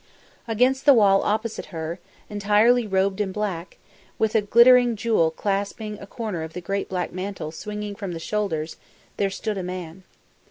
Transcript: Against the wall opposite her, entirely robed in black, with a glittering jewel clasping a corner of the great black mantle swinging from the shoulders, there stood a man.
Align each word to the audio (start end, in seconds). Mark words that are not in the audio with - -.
Against 0.47 0.87
the 0.87 0.95
wall 0.95 1.21
opposite 1.21 1.67
her, 1.67 1.99
entirely 2.27 2.87
robed 2.87 3.21
in 3.21 3.31
black, 3.31 3.77
with 4.17 4.33
a 4.33 4.41
glittering 4.41 4.95
jewel 4.95 5.29
clasping 5.29 5.99
a 5.99 6.07
corner 6.07 6.41
of 6.41 6.53
the 6.53 6.59
great 6.61 6.89
black 6.89 7.13
mantle 7.13 7.51
swinging 7.51 7.93
from 7.93 8.13
the 8.13 8.19
shoulders, 8.19 8.77
there 9.17 9.29
stood 9.29 9.59
a 9.59 9.61
man. 9.63 10.03